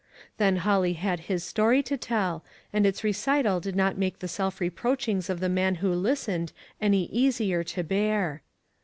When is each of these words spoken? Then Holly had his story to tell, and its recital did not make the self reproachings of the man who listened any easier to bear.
Then 0.37 0.55
Holly 0.57 0.93
had 0.93 1.19
his 1.29 1.43
story 1.43 1.83
to 1.83 1.95
tell, 1.95 2.43
and 2.73 2.87
its 2.87 3.03
recital 3.03 3.59
did 3.59 3.75
not 3.75 3.99
make 3.99 4.17
the 4.17 4.27
self 4.27 4.57
reproachings 4.57 5.29
of 5.29 5.41
the 5.41 5.47
man 5.47 5.75
who 5.75 5.93
listened 5.93 6.53
any 6.81 7.03
easier 7.11 7.63
to 7.65 7.83
bear. 7.83 8.41